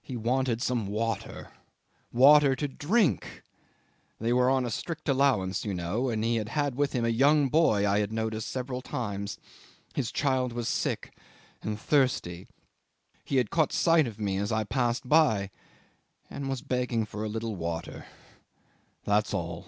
[0.00, 1.50] He wanted some water
[2.12, 3.42] water to drink;
[4.20, 7.84] they were on strict allowance, you know, and he had with him a young boy
[7.84, 9.38] I had noticed several times.
[9.92, 11.18] His child was sick
[11.62, 12.46] and thirsty.
[13.24, 15.50] He had caught sight of me as I passed by,
[16.30, 18.06] and was begging for a little water.
[19.02, 19.66] That's all.